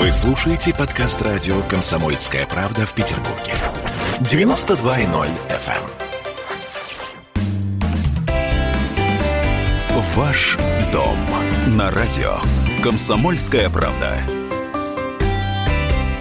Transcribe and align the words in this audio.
Вы 0.00 0.10
слушаете 0.12 0.72
подкаст 0.72 1.20
радио 1.20 1.60
«Комсомольская 1.64 2.46
правда» 2.46 2.86
в 2.86 2.94
Петербурге. 2.94 3.52
92.0 4.20 5.28
FM. 5.50 5.74
эм. 9.90 10.02
Ваш 10.14 10.56
дом 10.90 11.18
на 11.76 11.90
радио 11.90 12.38
«Комсомольская 12.82 13.68
правда». 13.68 14.16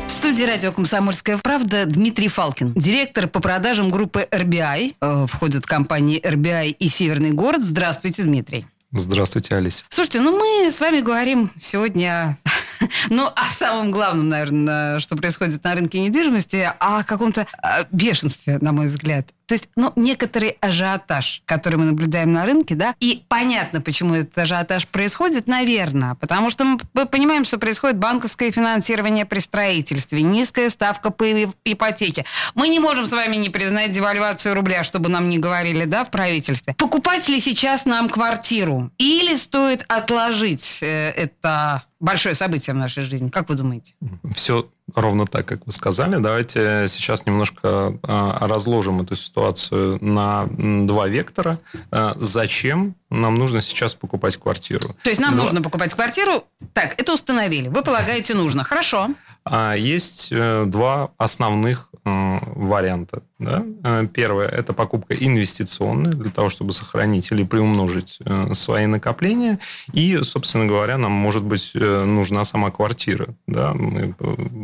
В 0.08 0.12
студии 0.12 0.44
радио 0.44 0.74
«Комсомольская 0.74 1.38
правда» 1.38 1.86
Дмитрий 1.86 2.28
Фалкин, 2.28 2.74
директор 2.74 3.30
по 3.30 3.40
продажам 3.40 3.92
группы 3.92 4.28
RBI. 4.30 4.96
Э, 5.00 5.26
входят 5.26 5.66
компании 5.66 6.22
RBI 6.22 6.72
и 6.72 6.88
Северный 6.90 7.32
город. 7.32 7.64
Здравствуйте, 7.64 8.24
Дмитрий. 8.24 8.66
Здравствуйте, 8.92 9.56
Алис. 9.56 9.86
Слушайте, 9.88 10.20
ну 10.20 10.38
мы 10.38 10.70
с 10.70 10.82
вами 10.82 11.00
говорим 11.00 11.52
сегодня 11.58 12.40
ну, 13.10 13.28
о 13.28 13.46
самом 13.52 13.92
главном, 13.92 14.30
наверное, 14.30 15.00
что 15.00 15.16
происходит 15.16 15.64
на 15.64 15.76
рынке 15.76 16.00
недвижимости, 16.00 16.70
о 16.80 17.04
каком-то 17.04 17.42
э, 17.62 17.86
бешенстве, 17.92 18.58
на 18.62 18.72
мой 18.72 18.88
взгляд. 18.88 19.28
То 19.50 19.54
есть, 19.54 19.68
ну, 19.76 19.92
некоторый 19.96 20.58
ажиотаж, 20.62 21.42
который 21.46 21.78
мы 21.78 21.86
наблюдаем 21.86 22.32
на 22.32 22.46
рынке, 22.46 22.76
да, 22.76 22.94
и 23.00 23.24
понятно, 23.28 23.82
почему 23.82 24.14
этот 24.14 24.38
ажиотаж 24.38 24.88
происходит, 24.88 25.48
наверное, 25.48 26.14
потому 26.14 26.52
что 26.52 26.66
мы 26.66 27.06
понимаем, 27.08 27.46
что 27.46 27.58
происходит 27.58 27.98
банковское 27.98 28.52
финансирование 28.52 29.26
при 29.26 29.40
строительстве, 29.40 30.22
низкая 30.22 30.70
ставка 30.70 31.10
по 31.10 31.26
ипотеке. 31.66 32.26
Мы 32.54 32.68
не 32.70 32.78
можем 32.78 33.08
с 33.08 33.12
вами 33.12 33.38
не 33.38 33.50
признать 33.50 33.92
девальвацию 33.92 34.54
рубля, 34.54 34.84
чтобы 34.84 35.10
нам 35.10 35.30
не 35.30 35.40
говорили, 35.40 35.86
да, 35.86 36.04
в 36.04 36.12
правительстве. 36.12 36.76
Покупать 36.78 37.28
ли 37.28 37.40
сейчас 37.40 37.86
нам 37.86 38.08
квартиру? 38.08 38.92
Или 39.00 39.34
стоит 39.34 39.84
отложить 39.88 40.84
э, 40.84 41.10
это 41.10 41.86
большое 42.00 42.36
событие 42.36 42.76
в 42.76 42.78
нашей 42.78 43.02
жизни? 43.02 43.30
Как 43.30 43.50
вы 43.50 43.56
думаете? 43.56 43.96
Все 44.32 44.70
ровно 44.96 45.26
так, 45.26 45.46
как 45.46 45.66
вы 45.66 45.72
сказали. 45.72 46.18
Давайте 46.18 46.86
сейчас 46.88 47.26
немножко 47.26 47.98
а, 48.04 48.48
разложим 48.48 49.02
эту 49.02 49.16
ситуацию 49.16 49.98
на 50.02 50.48
два 50.52 51.08
вектора. 51.08 51.60
А, 51.92 52.16
зачем 52.20 52.96
нам 53.10 53.36
нужно 53.36 53.62
сейчас 53.62 53.94
покупать 53.94 54.38
квартиру? 54.38 54.96
То 55.04 55.10
есть 55.10 55.22
нам 55.22 55.36
Но... 55.36 55.44
нужно 55.44 55.62
покупать 55.62 55.94
квартиру? 55.94 56.44
Так, 56.74 57.00
это 57.00 57.14
установили. 57.14 57.68
Вы 57.68 57.84
полагаете, 57.84 58.34
нужно. 58.34 58.64
Хорошо. 58.64 59.10
А 59.46 59.74
есть 59.74 60.30
э, 60.32 60.66
два 60.68 61.12
основных 61.18 61.90
варианта. 62.04 63.22
Да? 63.40 63.66
Э, 63.84 64.08
первое– 64.12 64.48
это 64.50 64.74
покупка 64.74 65.16
инвестиционная 65.16 66.12
для 66.12 66.32
того, 66.32 66.50
чтобы 66.50 66.74
сохранить 66.74 67.32
или 67.32 67.44
приумножить 67.44 68.20
свои 68.54 68.86
накопления. 68.86 69.60
И, 69.94 70.20
собственно 70.24 70.66
говоря, 70.66 70.98
нам, 70.98 71.12
может 71.12 71.44
быть, 71.44 71.72
нужна 71.74 72.44
сама 72.44 72.72
квартира. 72.72 73.28
Да? 73.48 73.74
Мы, 73.74 74.14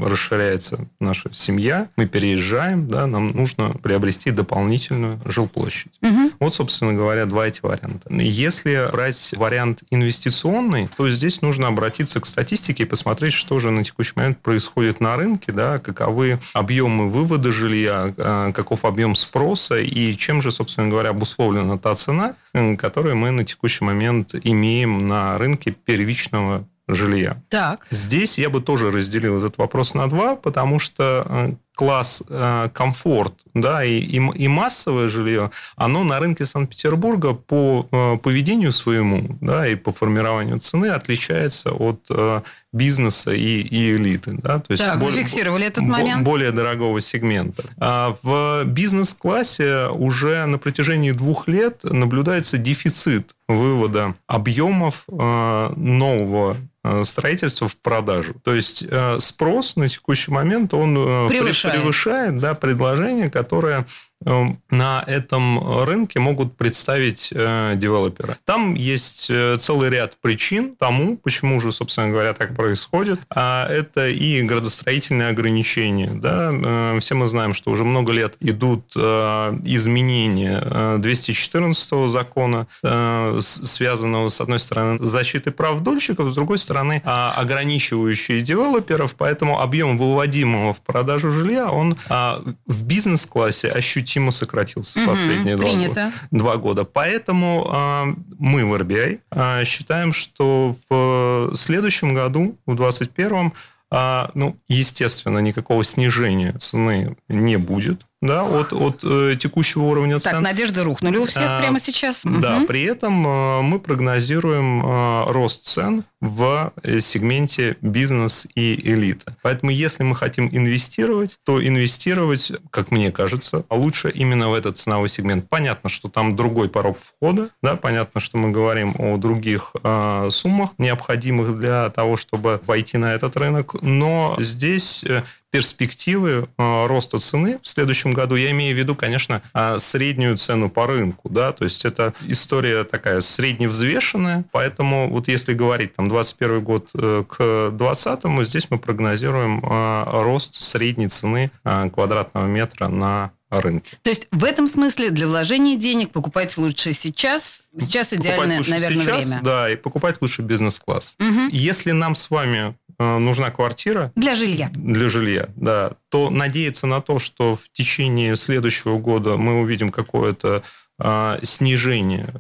расширяется 0.04 0.88
наша 1.00 1.32
семья, 1.34 1.90
мы 1.96 2.06
переезжаем, 2.06 2.88
да? 2.88 3.08
нам 3.08 3.28
нужно 3.28 3.70
приобрести 3.82 4.32
дополнительную 4.32 5.20
жилплощадь. 5.26 5.94
Угу. 6.02 6.32
Вот, 6.40 6.56
собственно 6.56 6.94
говоря, 6.94 7.26
два 7.26 7.48
эти 7.48 7.62
варианта. 7.62 8.12
Если 8.14 8.90
брать 8.92 9.34
вариант 9.38 9.84
инвестиционный, 9.92 10.90
то 10.96 11.10
здесь 11.10 11.42
нужно 11.42 11.68
обратиться 11.68 12.20
к 12.20 12.26
статистике 12.26 12.84
и 12.84 12.86
посмотреть, 12.86 13.34
что 13.34 13.60
же 13.60 13.72
на 13.72 13.84
текущий 13.84 14.14
момент 14.16 14.40
происходит 14.40 15.00
на 15.00 15.16
рынке, 15.16 15.52
да, 15.52 15.78
каковы 15.78 16.40
объемы 16.54 17.10
вывода 17.10 17.52
жилья, 17.52 18.14
а, 18.18 18.52
каков 18.66 18.84
объем 18.84 19.14
спроса 19.16 19.78
и 19.78 20.16
чем 20.16 20.42
же, 20.42 20.52
собственно 20.52 20.90
говоря, 20.90 21.12
обусловлена 21.12 21.78
та 21.78 21.94
цена, 21.94 22.36
которую 22.78 23.16
мы 23.16 23.30
на 23.30 23.44
текущий 23.44 23.86
момент 23.86 24.34
имеем 24.44 25.08
на 25.08 25.38
рынке 25.38 25.72
первичного 25.72 26.66
жилья. 26.88 27.38
Так. 27.50 27.86
Здесь 27.92 28.40
я 28.40 28.50
бы 28.50 28.62
тоже 28.62 28.92
разделил 28.92 29.38
этот 29.38 29.58
вопрос 29.58 29.94
на 29.94 30.08
два, 30.08 30.36
потому 30.36 30.80
что 30.80 31.26
э, 31.28 31.54
класс 31.76 32.24
э, 32.30 32.70
комфорт 32.74 33.34
да, 33.54 33.84
и, 33.84 34.00
и, 34.00 34.18
и 34.18 34.48
массовое 34.48 35.08
жилье, 35.08 35.50
оно 35.76 36.04
на 36.04 36.20
рынке 36.20 36.46
Санкт-Петербурга 36.46 37.34
по 37.34 37.88
э, 37.92 38.18
поведению 38.18 38.72
своему 38.72 39.38
да, 39.42 39.68
и 39.68 39.76
по 39.76 39.92
формированию 39.92 40.60
цены 40.60 40.88
отличается 40.88 41.72
от 41.72 42.06
э, 42.10 42.42
бизнеса 42.76 43.32
и, 43.32 43.62
и 43.62 43.96
элиты. 43.96 44.38
Да? 44.42 44.60
То 44.60 44.72
есть 44.72 44.84
так, 44.84 45.00
более, 45.00 45.24
зафиксировали 45.24 45.66
этот 45.66 45.84
момент. 45.84 46.24
Более 46.24 46.52
дорогого 46.52 47.02
сегмента. 47.02 47.64
А 47.78 48.16
в 48.22 48.66
бизнес-классе 48.66 49.88
уже 49.88 50.46
на 50.46 50.58
протяжении 50.58 51.12
двух 51.12 51.48
лет 51.48 51.84
наблюдается 51.84 52.58
дефицит 52.58 53.36
вывода 53.48 54.16
объемов 54.28 55.06
э, 55.08 55.74
нового 55.76 56.58
Э, 56.88 57.04
строительства 57.04 57.68
в 57.68 57.78
продажу. 57.78 58.36
То 58.44 58.54
есть 58.54 58.86
э, 58.88 59.20
спрос 59.20 59.76
на 59.76 59.90
текущий 59.90 60.30
момент 60.30 60.72
он 60.76 60.96
э, 60.96 61.28
превышает, 61.30 61.82
превышает 61.82 62.38
да, 62.38 62.54
предложение, 62.54 63.32
которое 63.32 63.88
на 64.26 65.04
этом 65.06 65.84
рынке 65.84 66.20
могут 66.20 66.56
представить 66.58 67.32
э, 67.34 67.74
девелоперы. 67.76 68.38
Там 68.46 68.74
есть 68.74 69.28
э, 69.30 69.58
целый 69.60 69.90
ряд 69.90 70.18
причин 70.22 70.76
тому, 70.76 71.18
почему 71.18 71.60
же, 71.60 71.72
собственно 71.72 72.10
говоря, 72.10 72.34
так 72.34 72.56
происходит. 72.56 73.20
А 73.30 73.68
это 73.68 74.08
и 74.08 74.42
градостроительные 74.42 75.30
ограничения. 75.30 76.10
Да? 76.10 76.52
Э, 76.52 76.98
все 77.00 77.16
мы 77.16 77.28
знаем, 77.28 77.54
что 77.54 77.72
уже 77.72 77.84
много 77.84 78.14
лет 78.14 78.36
идут 78.40 78.94
э, 78.96 79.60
изменения 79.64 80.98
214 80.98 81.92
э, 81.92 82.08
закона, 82.08 82.68
э, 82.84 83.40
связанного, 83.42 84.30
с 84.30 84.42
одной 84.42 84.60
стороны, 84.60 84.98
с 84.98 85.08
защитой 85.08 85.52
прав 85.52 85.82
дольщиков, 85.82 86.32
с 86.32 86.36
другой 86.36 86.58
стороны, 86.58 87.02
а, 87.06 87.34
ограничивающие 87.38 88.42
девелоперов, 88.42 89.16
поэтому 89.16 89.62
объем 89.62 89.98
выводимого 89.98 90.74
в 90.74 90.82
продажу 90.82 91.32
жилья, 91.32 91.70
он 91.70 91.96
а, 92.10 92.42
в 92.66 92.84
бизнес-классе 92.84 93.70
ощутимо 93.70 94.05
ощутимо 94.06 94.32
сократился 94.32 95.00
угу, 95.00 95.10
последние 95.10 95.58
два 95.58 95.66
года, 95.74 96.12
два 96.32 96.58
года. 96.58 96.84
Поэтому 96.86 97.68
э, 97.68 98.16
мы 98.38 98.66
в 98.66 98.74
RBI 98.76 99.20
э, 99.32 99.66
считаем, 99.66 100.14
что 100.14 100.76
в 100.90 101.52
следующем 101.56 102.14
году, 102.14 102.58
в 102.66 102.76
2021, 102.76 103.52
э, 103.92 104.28
ну, 104.36 104.58
естественно, 104.68 105.40
никакого 105.40 105.84
снижения 105.84 106.54
цены 106.54 107.18
не 107.28 107.58
будет 107.58 108.06
да, 108.26 108.44
от, 108.44 108.74
от 108.74 109.04
э, 109.04 109.36
текущего 109.38 109.84
уровня 109.84 110.20
цен. 110.20 110.34
Так, 110.34 110.42
надежды 110.42 110.84
рухнули 110.84 111.18
у 111.18 111.26
всех 111.26 111.44
а, 111.46 111.60
прямо 111.60 111.80
сейчас. 111.80 112.22
Да, 112.24 112.58
угу. 112.58 112.68
при 112.68 112.84
этом 112.84 113.28
э, 113.28 113.62
мы 113.62 113.80
прогнозируем 113.80 114.86
э, 114.86 115.32
рост 115.32 115.66
цен 115.66 116.04
в 116.22 116.74
э, 116.84 117.00
сегменте 117.00 117.78
бизнес 117.82 118.48
и 118.56 118.80
элита. 118.84 119.36
Поэтому, 119.42 119.72
если 119.72 120.04
мы 120.04 120.16
хотим 120.16 120.50
инвестировать, 120.52 121.38
то 121.46 121.66
инвестировать, 121.66 122.52
как 122.72 122.92
мне 122.92 123.12
кажется, 123.12 123.66
лучше 123.70 124.10
именно 124.10 124.50
в 124.50 124.54
этот 124.54 124.78
ценовой 124.78 125.10
сегмент. 125.10 125.48
Понятно, 125.50 125.90
что 125.90 126.10
там 126.10 126.36
другой 126.36 126.70
порог 126.70 126.98
входа, 127.00 127.50
да, 127.62 127.76
понятно, 127.76 128.20
что 128.20 128.38
мы 128.38 128.52
говорим 128.52 128.96
о 128.98 129.18
других 129.18 129.72
э, 129.84 130.28
суммах, 130.32 130.72
необходимых 130.78 131.56
для 131.56 131.90
того, 131.90 132.18
чтобы 132.18 132.62
войти 132.66 132.98
на 132.98 133.14
этот 133.14 133.38
рынок, 133.38 133.76
но 133.82 134.36
здесь 134.40 135.04
э, 135.04 135.24
перспективы 135.56 136.50
э, 136.58 136.86
роста 136.86 137.18
цены 137.18 137.60
в 137.62 137.68
следующем 137.70 138.12
году, 138.12 138.36
я 138.36 138.52
имею 138.52 138.76
в 138.76 138.78
виду, 138.78 138.94
конечно, 138.94 139.42
э, 139.54 139.80
среднюю 139.80 140.36
цену 140.36 140.70
по 140.70 140.86
рынку, 140.86 141.30
да, 141.30 141.54
то 141.54 141.64
есть 141.64 141.86
это 141.86 142.14
история 142.28 142.84
такая 142.84 143.22
средневзвешенная, 143.22 144.44
поэтому 144.52 145.10
вот 145.10 145.30
если 145.30 145.54
говорить 145.54 145.96
там 145.96 146.10
21 146.10 146.62
год 146.62 146.90
э, 146.94 147.24
к 147.26 147.70
2020, 147.72 148.46
здесь 148.46 148.68
мы 148.70 148.78
прогнозируем 148.78 149.64
рост 149.64 150.56
средней 150.56 151.08
цены 151.08 151.50
квадратного 151.64 152.48
метра 152.48 152.90
на 152.90 153.32
рынке. 153.50 153.98
То 154.02 154.10
есть 154.10 154.28
в 154.32 154.44
этом 154.44 154.68
смысле 154.68 155.10
для 155.12 155.28
вложения 155.28 155.78
денег 155.78 156.12
покупать 156.12 156.58
лучше 156.58 156.92
сейчас. 156.92 157.64
Сейчас 157.80 158.12
идеальное, 158.12 158.62
наверное, 158.68 159.02
сейчас, 159.02 159.26
время. 159.28 159.42
Да, 159.42 159.70
и 159.70 159.78
покупать 159.78 160.22
лучше 160.22 160.42
бизнес-класс. 160.42 161.16
Угу. 161.20 161.50
Если 161.52 161.92
нам 161.92 162.16
с 162.16 162.30
вами 162.30 162.76
Э, 162.85 162.85
нужна 163.00 163.52
квартира. 163.52 164.12
Для 164.16 164.36
жилья. 164.36 164.70
Для 164.74 165.10
жилья, 165.10 165.50
да. 165.56 165.94
То 166.10 166.30
надеяться 166.30 166.88
на 166.88 167.02
то, 167.02 167.20
что 167.20 167.56
в 167.56 167.70
течение 167.72 168.36
следующего 168.36 168.98
года 168.98 169.38
мы 169.38 169.62
увидим 169.62 169.90
какое-то 169.90 170.64
а, 171.00 171.40
снижение 171.44 172.34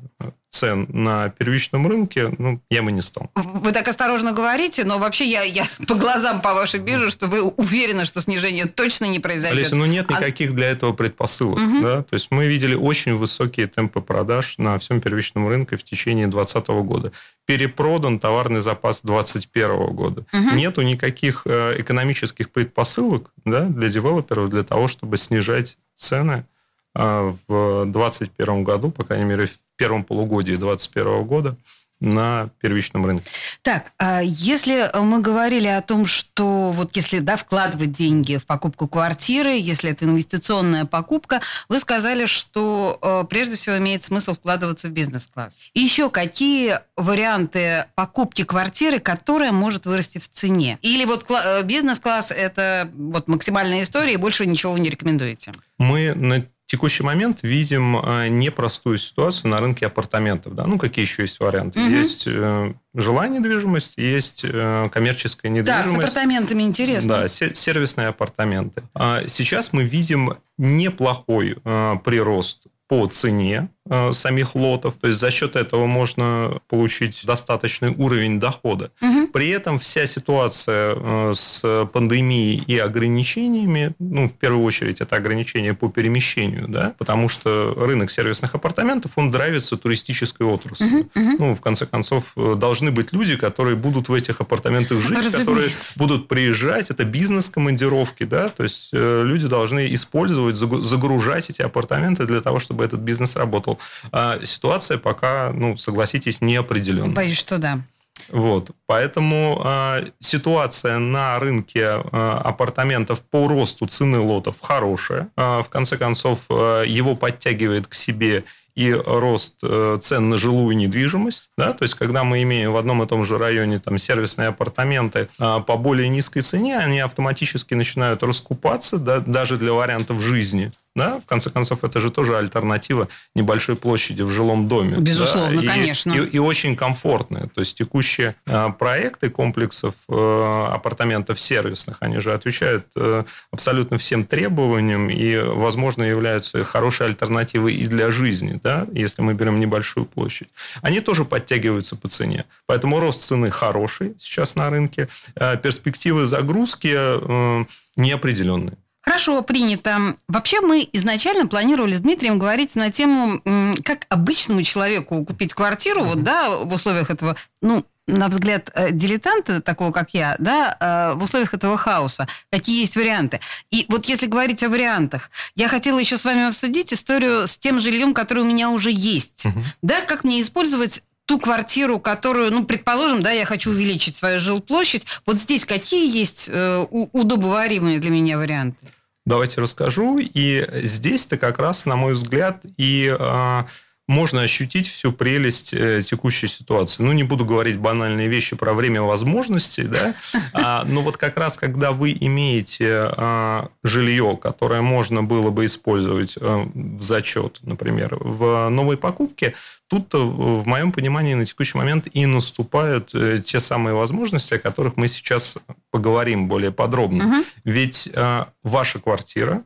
цен 0.56 0.88
на 0.90 1.30
первичном 1.30 1.86
рынке, 1.88 2.34
ну, 2.38 2.62
я 2.70 2.82
бы 2.82 2.92
не 2.92 3.02
стал. 3.02 3.30
Вы 3.36 3.72
так 3.74 3.88
осторожно 3.88 4.32
говорите, 4.32 4.86
но 4.86 5.00
вообще 5.00 5.26
я, 5.26 5.44
я 5.44 5.66
по 5.88 5.96
глазам 5.96 6.42
по 6.42 6.54
вашим 6.54 6.86
вижу, 6.86 7.12
что 7.12 7.28
вы 7.28 7.42
уверены, 7.42 8.06
что 8.06 8.22
снижение 8.22 8.66
точно 8.66 9.06
не 9.06 9.20
произойдет. 9.20 9.58
Олеся, 9.58 9.76
ну 9.76 9.86
нет 9.86 10.06
а 10.10 10.14
никаких 10.18 10.52
а... 10.52 10.54
для 10.54 10.68
этого 10.68 10.94
предпосылок. 10.94 11.60
Угу. 11.60 11.82
Да? 11.82 12.04
То 12.04 12.14
есть 12.14 12.28
мы 12.32 12.48
видели 12.48 12.74
очень 12.74 13.16
высокие 13.16 13.68
темпы 13.68 14.02
продаж 14.02 14.58
на 14.58 14.78
всем 14.78 15.02
первичном 15.02 15.48
рынке 15.48 15.76
в 15.76 15.84
течение 15.84 16.28
2020 16.28 16.68
года. 16.86 17.12
Перепродан 17.46 18.20
товарный 18.20 18.62
запас 18.62 19.02
2021 19.02 19.94
года. 19.94 20.26
Угу. 20.32 20.56
Нету 20.56 20.82
никаких 20.82 21.42
э, 21.46 21.76
экономических 21.80 22.50
предпосылок 22.50 23.32
да, 23.44 23.66
для 23.66 23.90
девелоперов 23.90 24.50
для 24.50 24.64
того, 24.64 24.88
чтобы 24.88 25.18
снижать 25.18 25.78
цены 25.96 26.46
в 26.96 27.86
2021 27.86 28.64
году, 28.64 28.90
по 28.90 29.04
крайней 29.04 29.26
мере, 29.26 29.46
в 29.48 29.58
первом 29.76 30.04
полугодии 30.04 30.56
2021 30.56 31.24
года 31.26 31.58
на 32.02 32.50
первичном 32.62 33.06
рынке. 33.06 33.26
Так, 33.62 33.92
а 33.98 34.22
если 34.22 34.90
мы 35.00 35.22
говорили 35.22 35.68
о 35.68 35.82
том, 35.82 36.06
что 36.06 36.72
вот 36.72 36.96
если 36.96 37.20
да, 37.20 37.38
вкладывать 37.38 37.92
деньги 37.94 38.38
в 38.38 38.46
покупку 38.46 38.88
квартиры, 38.88 39.52
если 39.52 39.92
это 39.92 40.06
инвестиционная 40.06 40.86
покупка, 40.86 41.42
вы 41.70 41.80
сказали, 41.80 42.26
что 42.26 43.00
э, 43.02 43.24
прежде 43.30 43.56
всего 43.56 43.78
имеет 43.78 44.04
смысл 44.04 44.34
вкладываться 44.34 44.90
в 44.90 44.92
бизнес-класс. 44.92 45.70
И 45.74 45.80
еще 45.80 46.10
какие 46.10 46.80
варианты 46.98 47.86
покупки 47.96 48.44
квартиры, 48.44 49.00
которая 49.00 49.52
может 49.52 49.86
вырасти 49.86 50.20
в 50.20 50.30
цене? 50.30 50.78
Или 50.82 51.06
вот 51.06 51.26
э, 51.30 51.64
бизнес-класс 51.64 52.32
это 52.32 52.92
вот 52.94 53.30
максимальная 53.30 53.82
история, 53.82 54.14
и 54.14 54.18
больше 54.18 54.46
ничего 54.46 54.74
вы 54.74 54.82
не 54.82 54.90
рекомендуете? 54.90 55.54
Мы 55.78 56.14
на 56.14 56.44
текущий 56.66 57.04
момент 57.04 57.44
видим 57.44 57.98
э, 57.98 58.28
непростую 58.28 58.98
ситуацию 58.98 59.52
на 59.52 59.58
рынке 59.58 59.86
апартаментов. 59.86 60.56
Да? 60.56 60.66
Ну, 60.66 60.78
какие 60.78 61.06
еще 61.06 61.24
есть 61.24 61.40
варианты? 61.40 61.80
Угу. 61.80 61.90
Есть 61.90 62.24
э, 62.28 62.74
жилая 62.94 63.30
недвижимость, 63.30 63.98
есть 63.98 64.42
э, 64.44 64.90
коммерческая 64.92 65.52
недвижимость. 65.52 65.88
Да, 65.88 65.94
с 65.94 65.98
апартаментами 65.98 66.64
интересно. 66.64 67.22
Да, 67.22 67.28
сервисные 67.28 68.08
апартаменты. 68.08 68.84
А 68.94 69.24
сейчас 69.28 69.74
мы 69.74 69.84
видим 69.84 70.38
неплохой 70.58 71.56
прирост 71.56 72.68
по 72.88 73.06
цене 73.08 73.70
самих 74.12 74.56
лотов. 74.56 74.96
То 75.00 75.08
есть 75.08 75.20
за 75.20 75.30
счет 75.32 75.56
этого 75.56 75.86
можно 75.86 76.60
получить 76.70 77.24
достаточный 77.26 77.94
уровень 77.96 78.40
дохода. 78.40 78.92
Угу. 79.02 79.28
При 79.28 79.50
этом 79.50 79.80
вся 79.80 80.06
ситуация 80.06 80.96
э, 80.96 81.34
с 81.36 81.88
пандемией 81.94 82.64
и 82.66 82.78
ограничениями, 82.78 83.94
ну, 84.00 84.28
в 84.28 84.34
первую 84.34 84.64
очередь, 84.64 85.02
это 85.02 85.16
ограничения 85.16 85.74
по 85.74 85.90
перемещению, 85.90 86.68
да, 86.68 86.94
потому 86.98 87.28
что 87.28 87.74
рынок 87.78 88.12
сервисных 88.12 88.56
апартаментов, 88.56 89.12
он 89.16 89.30
драйвится 89.32 89.78
туристической 89.78 90.48
отраслью. 90.48 91.02
Угу, 91.02 91.10
угу. 91.16 91.36
Ну, 91.40 91.56
в 91.56 91.62
конце 91.62 91.86
концов, 91.86 92.32
э, 92.36 92.56
должны 92.58 92.92
быть 92.92 93.14
люди, 93.14 93.36
которые 93.38 93.76
будут 93.76 94.10
в 94.10 94.14
этих 94.14 94.42
апартаментах 94.42 95.00
жить, 95.00 95.18
Разумеется. 95.18 95.40
которые 95.40 95.70
будут 95.98 96.28
приезжать. 96.28 96.90
Это 96.90 97.04
бизнес-командировки, 97.04 98.24
да, 98.24 98.50
то 98.50 98.64
есть 98.64 98.90
э, 98.94 99.24
люди 99.24 99.48
должны 99.48 99.94
использовать, 99.94 100.56
загружать 100.56 101.50
эти 101.50 101.62
апартаменты 101.62 102.26
для 102.26 102.42
того, 102.42 102.60
чтобы 102.60 102.84
этот 102.84 103.02
бизнес 103.02 103.36
работал. 103.36 103.75
А 104.12 104.40
ситуация 104.44 104.98
пока, 104.98 105.52
ну, 105.54 105.78
согласитесь, 105.78 106.42
неопределенная. 106.42 107.14
Боюсь, 107.14 107.38
что 107.38 107.58
да. 107.58 107.82
Вот, 108.30 108.72
поэтому 108.88 109.62
э, 109.64 110.08
ситуация 110.20 110.98
на 111.00 111.38
рынке 111.38 111.82
э, 111.82 112.40
апартаментов 112.44 113.22
по 113.22 113.48
росту 113.48 113.86
цены 113.88 114.18
лотов 114.18 114.56
хорошая. 114.62 115.30
Э, 115.38 115.62
в 115.62 115.70
конце 115.70 115.98
концов, 115.98 116.46
э, 116.50 116.84
его 116.88 117.16
подтягивает 117.16 117.88
к 117.88 117.94
себе 117.94 118.44
и 118.76 118.94
рост 118.94 119.56
э, 119.64 119.98
цен 120.02 120.30
на 120.30 120.38
жилую 120.38 120.76
недвижимость. 120.76 121.50
Да? 121.58 121.74
То 121.74 121.84
есть, 121.84 121.96
когда 121.96 122.24
мы 122.24 122.44
имеем 122.44 122.72
в 122.72 122.78
одном 122.78 123.04
и 123.04 123.08
том 123.08 123.24
же 123.24 123.38
районе 123.38 123.80
там, 123.80 123.98
сервисные 123.98 124.50
апартаменты 124.50 125.30
э, 125.40 125.60
по 125.66 125.78
более 125.78 126.10
низкой 126.10 126.42
цене, 126.42 126.78
они 126.78 127.00
автоматически 127.00 127.74
начинают 127.74 128.24
раскупаться 128.24 128.98
да, 128.98 129.20
даже 129.20 129.58
для 129.58 129.74
вариантов 129.74 130.22
жизни. 130.22 130.72
Да, 130.96 131.20
в 131.20 131.26
конце 131.26 131.50
концов, 131.50 131.84
это 131.84 132.00
же 132.00 132.10
тоже 132.10 132.38
альтернатива 132.38 133.10
небольшой 133.36 133.76
площади 133.76 134.22
в 134.22 134.30
жилом 134.30 134.70
доме. 134.70 134.98
Безусловно, 134.98 135.58
да? 135.58 135.62
и, 135.62 135.68
конечно. 135.68 136.14
И, 136.14 136.26
и 136.26 136.40
очень 136.40 136.78
комфортные. 136.78 137.50
То 137.54 137.60
есть 137.60 137.78
текущие 137.78 138.36
э, 138.46 138.70
проекты 138.80 139.30
комплексов 139.30 139.96
э, 140.08 140.68
апартаментов 140.72 141.38
сервисных, 141.38 141.98
они 142.00 142.20
же 142.20 142.34
отвечают 142.34 142.86
э, 142.96 143.26
абсолютно 143.52 143.98
всем 143.98 144.24
требованиям 144.24 145.10
и, 145.10 145.38
возможно, 145.38 146.04
являются 146.04 146.64
хорошей 146.64 147.08
альтернативой 147.08 147.74
и 147.74 147.88
для 147.88 148.10
жизни, 148.10 148.58
да, 148.66 148.88
если 148.94 149.22
мы 149.22 149.36
берем 149.36 149.60
небольшую 149.60 150.08
площадь. 150.08 150.50
Они 150.82 151.00
тоже 151.00 151.24
подтягиваются 151.24 151.96
по 151.96 152.10
цене. 152.10 152.46
Поэтому 152.66 153.00
рост 153.00 153.22
цены 153.22 153.52
хороший 153.52 154.16
сейчас 154.18 154.56
на 154.56 154.72
рынке. 154.72 155.08
Э, 155.36 155.56
перспективы 155.56 156.26
загрузки 156.26 156.92
э, 156.92 157.66
неопределенные. 157.96 158.76
Хорошо, 159.02 159.44
принято. 159.44 160.16
Вообще 160.28 160.62
мы 160.62 160.90
изначально 160.94 161.46
планировали 161.46 161.94
с 161.94 162.00
Дмитрием 162.00 162.40
говорить 162.40 162.76
на 162.76 162.90
тему, 162.90 163.40
как 163.84 164.08
обычному 164.10 164.64
человеку 164.64 165.24
купить 165.24 165.54
квартиру, 165.54 166.02
mm-hmm. 166.02 166.06
вот, 166.06 166.24
да, 166.24 166.58
в 166.58 166.74
условиях 166.74 167.12
этого, 167.12 167.36
ну, 167.62 167.86
на 168.08 168.28
взгляд 168.28 168.70
э, 168.74 168.92
дилетанта, 168.92 169.62
такого 169.62 169.92
как 169.92 170.14
я, 170.14 170.36
да, 170.40 170.78
э, 170.80 171.18
в 171.18 171.24
условиях 171.24 171.54
этого 171.54 171.78
хаоса, 171.78 172.28
какие 172.52 172.80
есть 172.80 172.96
варианты. 172.96 173.40
И 173.72 173.86
вот 173.90 174.06
если 174.06 174.28
говорить 174.28 174.64
о 174.64 174.70
вариантах, 174.70 175.32
я 175.56 175.68
хотела 175.68 175.98
еще 176.00 176.18
с 176.18 176.26
вами 176.26 176.48
обсудить 176.48 176.94
историю 176.94 177.48
с 177.48 177.58
тем 177.58 177.80
жильем, 177.80 178.14
которое 178.14 178.42
у 178.42 178.46
меня 178.46 178.70
уже 178.70 178.92
есть. 178.92 179.46
Угу. 179.46 179.64
Да, 179.82 180.02
как 180.02 180.24
мне 180.24 180.42
использовать 180.42 181.04
ту 181.26 181.40
квартиру, 181.40 182.00
которую, 182.00 182.52
ну, 182.52 182.66
предположим, 182.66 183.24
да, 183.24 183.32
я 183.32 183.46
хочу 183.46 183.72
увеличить 183.72 184.16
свою 184.16 184.40
жилплощадь. 184.40 185.06
Вот 185.26 185.40
здесь 185.40 185.66
какие 185.66 186.16
есть 186.16 186.50
э, 186.52 186.86
удобоваримые 186.90 188.00
для 188.00 188.12
меня 188.12 188.38
варианты? 188.38 188.78
Давайте 189.26 189.60
расскажу. 189.60 190.20
И 190.20 190.68
здесь-то 190.84 191.38
как 191.38 191.58
раз, 191.58 191.88
на 191.88 191.96
мой 191.96 192.14
взгляд, 192.14 192.62
и 192.78 193.16
э, 193.18 193.64
можно 194.08 194.42
ощутить 194.42 194.88
всю 194.88 195.12
прелесть 195.12 195.74
э, 195.74 196.02
текущей 196.02 196.48
ситуации. 196.48 197.02
Ну, 197.02 197.12
не 197.12 197.24
буду 197.24 197.44
говорить 197.44 197.78
банальные 197.78 198.28
вещи 198.28 198.56
про 198.56 198.74
время 198.74 199.02
возможностей, 199.02 199.84
да, 199.84 200.14
а, 200.54 200.84
но 200.86 201.02
вот 201.02 201.18
как 201.18 201.38
раз, 201.38 201.58
когда 201.58 201.92
вы 201.92 202.16
имеете 202.20 203.10
а, 203.18 203.70
жилье, 203.84 204.38
которое 204.42 204.82
можно 204.82 205.24
было 205.24 205.50
бы 205.50 205.66
использовать 205.66 206.38
а, 206.40 206.70
в 206.74 207.02
зачет, 207.02 207.60
например, 207.64 208.18
в 208.20 208.70
новой 208.70 208.98
покупке, 208.98 209.56
тут, 209.88 210.14
в 210.14 210.68
моем 210.68 210.92
понимании, 210.92 211.34
на 211.34 211.46
текущий 211.46 211.78
момент 211.78 212.08
и 212.12 212.26
наступают 212.26 213.14
э, 213.14 213.40
те 213.44 213.60
самые 213.60 213.96
возможности, 213.96 214.56
о 214.56 214.60
которых 214.60 214.98
мы 214.98 215.08
сейчас 215.08 215.58
поговорим 215.90 216.48
более 216.48 216.72
подробно. 216.72 217.26
Угу. 217.26 217.46
Ведь 217.66 218.10
а, 218.16 218.50
ваша 218.64 219.00
квартира, 219.00 219.64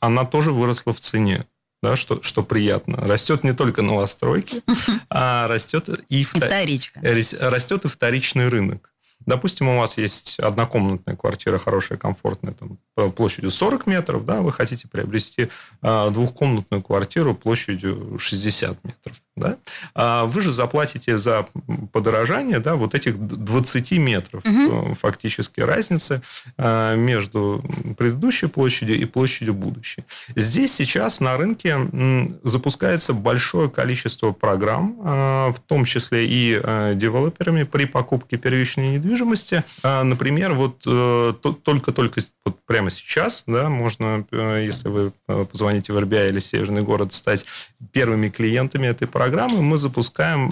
она 0.00 0.24
тоже 0.24 0.50
выросла 0.50 0.92
в 0.92 1.00
цене 1.00 1.46
да, 1.82 1.96
что, 1.96 2.22
что 2.22 2.42
приятно. 2.42 2.96
Растет 2.98 3.44
не 3.44 3.52
только 3.52 3.82
новостройки, 3.82 4.62
а 5.10 5.48
растет 5.48 5.88
и, 6.08 6.24
вторичка. 6.24 7.00
растет 7.40 7.84
и 7.84 7.88
вторичный 7.88 8.48
рынок. 8.48 8.92
Допустим, 9.26 9.68
у 9.68 9.78
вас 9.78 9.98
есть 9.98 10.38
однокомнатная 10.40 11.16
квартира, 11.16 11.58
хорошая, 11.58 11.98
комфортная, 11.98 12.54
там, 12.54 12.78
площадью 13.12 13.50
40 13.50 13.86
метров, 13.86 14.24
да, 14.24 14.40
вы 14.40 14.52
хотите 14.52 14.88
приобрести 14.88 15.48
а, 15.80 16.10
двухкомнатную 16.10 16.82
квартиру 16.82 17.34
площадью 17.34 18.18
60 18.18 18.82
метров. 18.84 19.22
Да? 19.34 19.56
А 19.94 20.26
вы 20.26 20.42
же 20.42 20.50
заплатите 20.50 21.16
за 21.16 21.46
подорожание 21.92 22.58
да, 22.58 22.74
вот 22.74 22.94
этих 22.94 23.18
20 23.18 23.92
метров 23.92 24.44
угу. 24.44 24.94
фактически 24.94 25.60
разницы 25.60 26.20
а, 26.58 26.94
между 26.96 27.64
предыдущей 27.96 28.48
площадью 28.48 29.00
и 29.00 29.06
площадью 29.06 29.54
будущей. 29.54 30.04
Здесь 30.36 30.74
сейчас 30.74 31.20
на 31.20 31.38
рынке 31.38 31.78
запускается 32.42 33.14
большое 33.14 33.70
количество 33.70 34.32
программ, 34.32 34.98
а, 35.02 35.50
в 35.52 35.60
том 35.60 35.86
числе 35.86 36.26
и 36.26 36.60
девелоперами 36.94 37.62
при 37.62 37.86
покупке 37.86 38.36
первичной 38.36 38.92
недвижимости. 38.92 39.64
Например, 39.82 40.52
вот 40.52 40.80
только-только 41.62 42.20
вот 42.44 42.58
прямо 42.66 42.90
сейчас 42.90 43.44
да, 43.46 43.68
можно, 43.68 44.26
если 44.30 44.88
вы 44.88 45.12
позвоните 45.26 45.92
в 45.92 46.00
РБА 46.00 46.28
или 46.28 46.38
Северный 46.38 46.82
город, 46.82 47.12
стать 47.12 47.46
первыми 47.92 48.28
клиентами 48.28 48.86
этой 48.86 49.06
программы 49.06 49.21
программы 49.22 49.62
мы 49.62 49.78
запускаем 49.78 50.50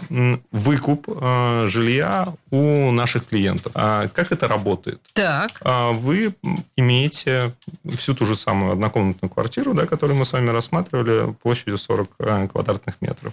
выкуп 0.52 1.08
э, 1.08 1.66
жилья 1.66 2.32
у 2.52 2.92
наших 2.92 3.26
клиентов. 3.26 3.72
А 3.74 4.06
как 4.06 4.30
это 4.30 4.46
работает? 4.46 5.00
Так. 5.12 5.60
А 5.62 5.90
вы 5.90 6.36
имеете 6.76 7.52
всю 7.96 8.14
ту 8.14 8.24
же 8.24 8.36
самую 8.36 8.72
однокомнатную 8.74 9.28
квартиру, 9.28 9.74
да, 9.74 9.86
которую 9.86 10.16
мы 10.16 10.24
с 10.24 10.32
вами 10.32 10.50
рассматривали, 10.50 11.34
площадью 11.42 11.78
40 11.78 12.10
э, 12.20 12.48
квадратных 12.52 12.94
метров. 13.00 13.32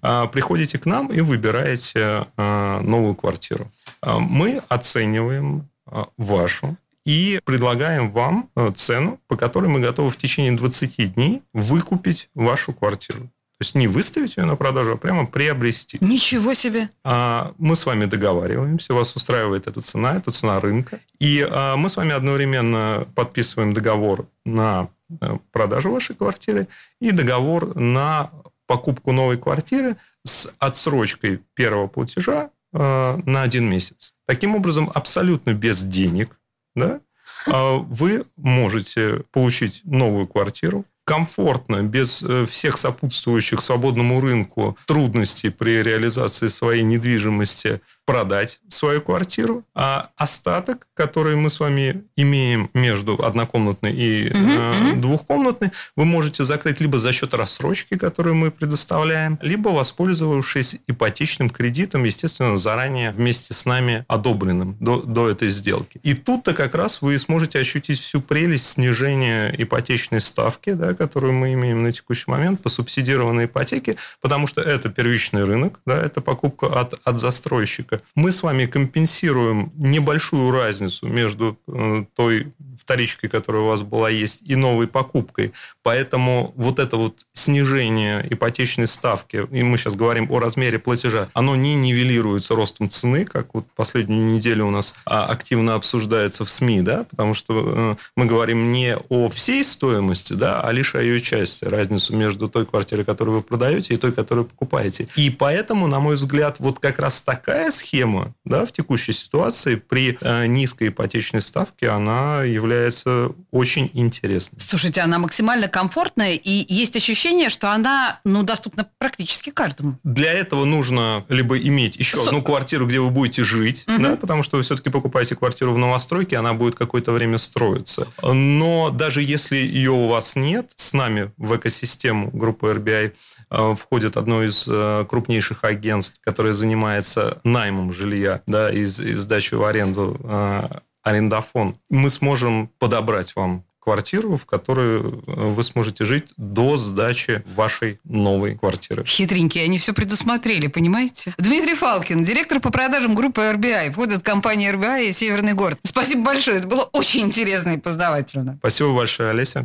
А 0.00 0.26
приходите 0.26 0.78
к 0.78 0.86
нам 0.86 1.08
и 1.08 1.20
выбираете 1.20 2.26
э, 2.38 2.80
новую 2.80 3.14
квартиру. 3.14 3.70
Мы 4.02 4.62
оцениваем 4.70 5.68
вашу 6.16 6.76
и 7.04 7.40
предлагаем 7.44 8.10
вам 8.10 8.48
цену, 8.74 9.20
по 9.28 9.36
которой 9.36 9.66
мы 9.66 9.80
готовы 9.80 10.10
в 10.10 10.16
течение 10.16 10.52
20 10.52 11.14
дней 11.14 11.42
выкупить 11.52 12.30
вашу 12.34 12.72
квартиру. 12.72 13.28
То 13.58 13.64
есть 13.64 13.74
не 13.74 13.88
выставить 13.88 14.36
ее 14.36 14.44
на 14.44 14.54
продажу, 14.54 14.92
а 14.92 14.96
прямо 14.96 15.26
приобрести. 15.26 15.98
Ничего 16.00 16.54
себе! 16.54 16.90
А, 17.02 17.54
мы 17.58 17.74
с 17.74 17.86
вами 17.86 18.04
договариваемся, 18.04 18.94
вас 18.94 19.16
устраивает 19.16 19.66
эта 19.66 19.80
цена, 19.80 20.14
это 20.14 20.30
цена 20.30 20.60
рынка. 20.60 21.00
И 21.18 21.44
а, 21.50 21.74
мы 21.76 21.88
с 21.88 21.96
вами 21.96 22.12
одновременно 22.12 23.08
подписываем 23.16 23.72
договор 23.72 24.28
на 24.44 24.90
э, 25.20 25.38
продажу 25.50 25.90
вашей 25.90 26.14
квартиры 26.14 26.68
и 27.00 27.10
договор 27.10 27.74
на 27.74 28.30
покупку 28.66 29.10
новой 29.10 29.38
квартиры 29.38 29.96
с 30.24 30.54
отсрочкой 30.60 31.40
первого 31.54 31.88
платежа 31.88 32.50
э, 32.72 33.20
на 33.26 33.42
один 33.42 33.68
месяц. 33.68 34.14
Таким 34.28 34.54
образом, 34.54 34.88
абсолютно 34.94 35.52
без 35.52 35.82
денег, 35.82 36.38
да, 36.76 37.00
вы 37.46 38.24
можете 38.36 39.24
получить 39.32 39.80
новую 39.84 40.26
квартиру, 40.26 40.84
комфортно, 41.08 41.82
без 41.82 42.22
э, 42.22 42.44
всех 42.44 42.76
сопутствующих 42.76 43.62
свободному 43.62 44.20
рынку 44.20 44.76
трудностей 44.84 45.48
при 45.48 45.82
реализации 45.82 46.48
своей 46.48 46.82
недвижимости 46.82 47.80
продать 48.08 48.60
свою 48.68 49.02
квартиру, 49.02 49.64
а 49.74 50.08
остаток, 50.16 50.86
который 50.94 51.36
мы 51.36 51.50
с 51.50 51.60
вами 51.60 52.04
имеем 52.16 52.70
между 52.72 53.22
однокомнатной 53.22 53.92
и 53.92 54.30
угу, 54.30 54.38
э, 54.38 54.92
угу. 54.92 55.00
двухкомнатной, 55.00 55.72
вы 55.94 56.04
можете 56.06 56.42
закрыть 56.42 56.80
либо 56.80 56.98
за 56.98 57.12
счет 57.12 57.34
рассрочки, 57.34 57.98
которую 57.98 58.34
мы 58.34 58.50
предоставляем, 58.50 59.38
либо 59.42 59.68
воспользовавшись 59.68 60.76
ипотечным 60.86 61.50
кредитом, 61.50 62.04
естественно, 62.04 62.56
заранее 62.56 63.12
вместе 63.12 63.52
с 63.52 63.66
нами 63.66 64.06
одобренным 64.08 64.76
до, 64.80 65.02
до 65.02 65.28
этой 65.28 65.50
сделки. 65.50 66.00
И 66.02 66.14
тут-то 66.14 66.54
как 66.54 66.74
раз 66.74 67.02
вы 67.02 67.18
сможете 67.18 67.58
ощутить 67.58 68.00
всю 68.00 68.22
прелесть 68.22 68.66
снижения 68.66 69.54
ипотечной 69.56 70.22
ставки, 70.22 70.72
да, 70.72 70.94
которую 70.98 71.32
мы 71.32 71.54
имеем 71.54 71.82
на 71.82 71.92
текущий 71.92 72.30
момент 72.30 72.62
по 72.62 72.68
субсидированной 72.68 73.46
ипотеке, 73.46 73.96
потому 74.20 74.46
что 74.46 74.60
это 74.60 74.88
первичный 74.88 75.44
рынок, 75.44 75.80
да, 75.86 75.96
это 76.00 76.20
покупка 76.20 76.66
от, 76.66 76.94
от 77.04 77.18
застройщика 77.18 78.02
мы 78.14 78.32
с 78.32 78.42
вами 78.42 78.66
компенсируем 78.66 79.72
небольшую 79.76 80.50
разницу 80.50 81.06
между 81.06 81.58
э, 81.68 82.04
той 82.14 82.52
вторичкой, 82.76 83.28
которая 83.28 83.62
у 83.62 83.66
вас 83.66 83.82
была 83.82 84.08
есть, 84.10 84.42
и 84.42 84.54
новой 84.56 84.86
покупкой. 84.86 85.52
Поэтому 85.82 86.52
вот 86.56 86.78
это 86.78 86.96
вот 86.96 87.26
снижение 87.32 88.26
ипотечной 88.30 88.86
ставки, 88.86 89.46
и 89.50 89.62
мы 89.62 89.76
сейчас 89.76 89.96
говорим 89.96 90.30
о 90.30 90.38
размере 90.38 90.78
платежа, 90.78 91.28
оно 91.32 91.56
не 91.56 91.74
нивелируется 91.74 92.54
ростом 92.54 92.88
цены, 92.88 93.24
как 93.24 93.54
вот 93.54 93.66
последнюю 93.74 94.24
неделю 94.24 94.66
у 94.66 94.70
нас 94.70 94.94
а, 95.04 95.26
активно 95.26 95.74
обсуждается 95.74 96.44
в 96.44 96.50
СМИ, 96.50 96.82
да, 96.82 97.04
потому 97.04 97.34
что 97.34 97.62
э, 97.66 97.96
мы 98.16 98.26
говорим 98.26 98.72
не 98.72 98.96
о 99.08 99.28
всей 99.28 99.64
стоимости, 99.64 100.32
да, 100.32 100.60
а 100.60 100.72
лишь 100.72 100.87
о 100.94 101.02
ее 101.02 101.20
части, 101.20 101.64
разницу 101.64 102.14
между 102.14 102.48
той 102.48 102.66
квартирой, 102.66 103.04
которую 103.04 103.38
вы 103.38 103.42
продаете, 103.42 103.94
и 103.94 103.96
той, 103.96 104.12
которую 104.12 104.46
покупаете. 104.46 105.08
И 105.16 105.30
поэтому, 105.30 105.86
на 105.86 106.00
мой 106.00 106.16
взгляд, 106.16 106.56
вот 106.58 106.78
как 106.78 106.98
раз 106.98 107.20
такая 107.20 107.70
схема, 107.70 108.34
да, 108.44 108.64
в 108.64 108.72
текущей 108.72 109.12
ситуации 109.12 109.74
при 109.76 110.16
э, 110.20 110.46
низкой 110.46 110.88
ипотечной 110.88 111.40
ставке, 111.40 111.88
она 111.88 112.42
является 112.42 112.68
является 112.78 113.34
очень 113.50 113.90
интересной. 113.94 114.58
Слушайте, 114.60 115.00
она 115.00 115.18
максимально 115.18 115.68
комфортная, 115.68 116.34
и 116.34 116.72
есть 116.72 116.96
ощущение, 116.96 117.48
что 117.48 117.70
она 117.70 118.20
ну, 118.24 118.42
доступна 118.42 118.88
практически 118.98 119.50
каждому. 119.50 119.98
Для 120.04 120.32
этого 120.32 120.64
нужно 120.64 121.24
либо 121.28 121.58
иметь 121.58 121.96
еще 121.96 122.16
Со... 122.18 122.28
одну 122.28 122.42
квартиру, 122.42 122.86
где 122.86 123.00
вы 123.00 123.10
будете 123.10 123.44
жить, 123.44 123.84
угу. 123.88 124.02
да, 124.02 124.16
потому 124.16 124.42
что 124.42 124.56
вы 124.56 124.62
все-таки 124.62 124.90
покупаете 124.90 125.34
квартиру 125.34 125.72
в 125.72 125.78
новостройке, 125.78 126.36
она 126.36 126.54
будет 126.54 126.74
какое-то 126.74 127.12
время 127.12 127.38
строиться. 127.38 128.06
Но 128.22 128.90
даже 128.90 129.22
если 129.22 129.56
ее 129.56 129.92
у 129.92 130.08
вас 130.08 130.36
нет, 130.36 130.72
с 130.78 130.92
нами 130.92 131.32
в 131.36 131.56
экосистему 131.56 132.30
группы 132.30 132.72
RBI 132.72 133.12
э, 133.50 133.74
входит 133.74 134.16
одно 134.16 134.42
из 134.42 134.66
э, 134.70 135.04
крупнейших 135.08 135.64
агентств, 135.64 136.20
которое 136.24 136.54
занимается 136.54 137.40
наймом 137.44 137.92
жилья, 137.92 138.42
да, 138.46 138.70
из, 138.70 139.00
из 139.00 139.18
сдачи 139.18 139.54
в 139.54 139.64
аренду 139.64 140.18
э, 140.22 140.68
арендафон, 141.02 141.76
мы 141.90 142.10
сможем 142.10 142.70
подобрать 142.78 143.34
вам 143.34 143.64
квартиру, 143.80 144.36
в 144.36 144.44
которой 144.44 144.98
вы 145.00 145.64
сможете 145.64 146.04
жить 146.04 146.26
до 146.36 146.76
сдачи 146.76 147.42
вашей 147.56 147.98
новой 148.04 148.54
квартиры. 148.54 149.02
Хитренькие, 149.06 149.64
они 149.64 149.78
все 149.78 149.94
предусмотрели, 149.94 150.66
понимаете? 150.66 151.34
Дмитрий 151.38 151.74
Фалкин, 151.74 152.22
директор 152.22 152.60
по 152.60 152.70
продажам 152.70 153.14
группы 153.14 153.40
RBI. 153.40 153.92
Входит 153.92 154.22
компания 154.22 154.72
RBI 154.74 155.08
и 155.08 155.12
Северный 155.12 155.54
город. 155.54 155.78
Спасибо 155.84 156.22
большое, 156.22 156.58
это 156.58 156.68
было 156.68 156.82
очень 156.92 157.22
интересно 157.22 157.70
и 157.70 157.76
познавательно. 157.78 158.58
Спасибо 158.60 158.94
большое, 158.94 159.30
Олеся. 159.30 159.64